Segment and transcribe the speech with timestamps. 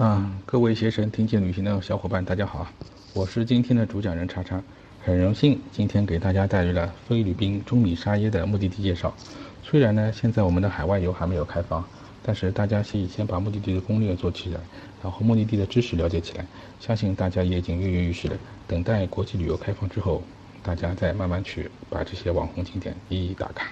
[0.00, 2.66] 啊，各位携程听见旅行的小伙伴，大家好，
[3.12, 4.58] 我是今天的主讲人叉叉，
[5.04, 9.14] 很荣幸今天给大家带来了菲律宾中米沙耶的目的地介绍。
[9.62, 11.84] 虽然呢，现在我们的海外游还没有开放，
[12.22, 14.60] 但是大家可以先把目的地的攻略做起来，
[15.02, 16.46] 然后目的地的知识了解起来，
[16.80, 18.34] 相信大家也已经跃跃欲试了。
[18.66, 20.22] 等待国际旅游开放之后，
[20.62, 23.70] 大家再慢慢去把这些网红景点一一打卡。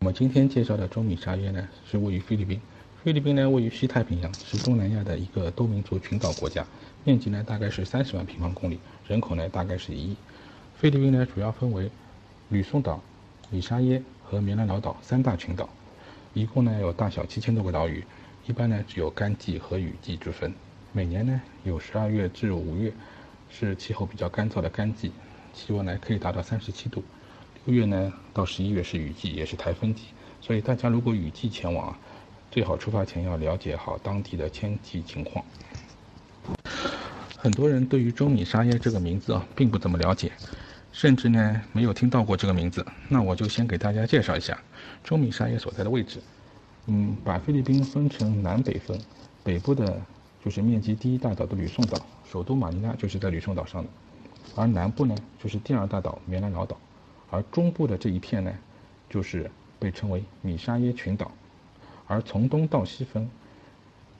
[0.00, 2.58] 我们今天介绍的中米沙耶呢，是位于菲律宾。
[3.06, 6.66] 菲律宾呢，位于西太平洋，是东南亚的一个多民族群岛国家，
[7.04, 10.16] 面积呢大概是三十万平方公里，人口呢大概是一亿。
[10.74, 11.88] 菲律宾呢主要分为
[12.48, 13.00] 吕宋岛、
[13.48, 15.68] 米沙耶和棉兰老岛三大群岛，
[16.34, 18.02] 一共呢有大小七千多个岛屿。
[18.48, 20.52] 一般呢只有干季和雨季之分。
[20.90, 22.92] 每年呢有十二月至五月
[23.48, 25.12] 是气候比较干燥的干季，
[25.54, 27.04] 气温呢可以达到三十七度。
[27.66, 30.06] 六月呢到十一月是雨季，也是台风季，
[30.40, 31.96] 所以大家如果雨季前往。
[32.56, 35.44] 最好出发前要了解好当地的天气情况。
[37.36, 40.32] 很多人对于中米沙耶这个名字啊，并不怎么了解，
[40.90, 42.82] 甚至呢没有听到过这个名字。
[43.10, 44.58] 那我就先给大家介绍一下
[45.04, 46.18] 中米沙耶所在的位置。
[46.86, 48.98] 嗯，把菲律宾分成南北分，
[49.44, 50.00] 北部的
[50.42, 53.88] 就是面积第一大岛的吕宋岛，首都马尼拉就是在吕宋岛上的；
[54.54, 56.74] 而南部呢就是第二大岛棉兰老岛，
[57.30, 58.50] 而中部的这一片呢，
[59.10, 61.30] 就是被称为米沙耶群岛。
[62.06, 63.28] 而从东到西分，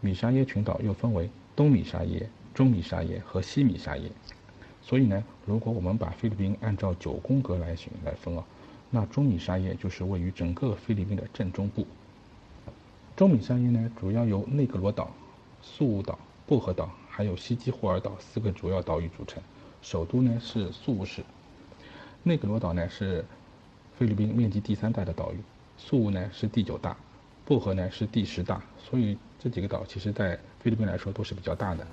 [0.00, 4.10] 米沙耶群岛又分为东米沙耶、中米沙耶和西米沙耶。
[4.82, 8.44] 所以呢，如果我们把菲律宾按照九宫格来选来分啊，
[8.90, 11.86] 那中米沙耶就是位于整个菲律宾的正中部。
[13.16, 15.10] 中米沙耶呢，主要由内格罗岛、
[15.62, 19.42] 宿务岛、薄荷岛还有西基霍尔岛四个主要岛屿组成。
[19.82, 21.22] 首都呢是宿务市。
[22.22, 23.24] 内格罗岛呢是
[23.98, 25.36] 菲律宾面积第三大的岛屿，
[25.76, 26.96] 宿务呢是第九大。
[27.50, 31.84] 薄荷呢是第十大，所以这几个岛其实在菲律宾来说都是比较大的。